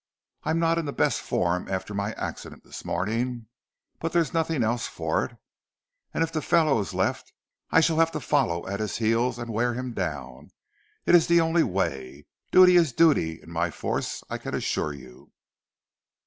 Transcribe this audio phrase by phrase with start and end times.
[0.43, 3.45] I'm not in the best form after my accident this morning,
[3.99, 5.37] but there's nothing else for it,
[6.11, 7.31] and if the fellow has left,
[7.69, 10.49] I shall have to follow at his heels, and wear him down.
[11.05, 12.25] It is the only way.
[12.49, 15.33] Duty is duty in my force, I can assure you."